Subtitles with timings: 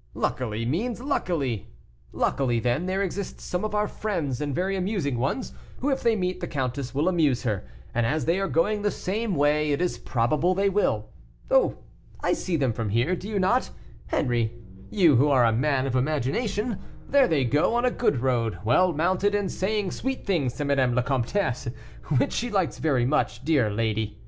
[0.12, 1.68] '""'Luckily' means luckily.
[2.10, 6.16] Luckily, then, there exist some of our friends, and very amusing ones, who, if they
[6.16, 9.80] meet the countess, will amuse her, and as they are going the same way, it
[9.80, 11.10] is probable they will.
[11.48, 11.78] Oh,
[12.20, 13.70] I see them from here; do you not,
[14.08, 14.52] Henri;
[14.90, 16.80] you, who are a man of imagination?
[17.08, 20.96] There they go, on a good road, well mounted, and saying sweet things to Madame
[20.96, 21.68] la Comtesse,
[22.18, 24.18] which she likes very much, dear lady."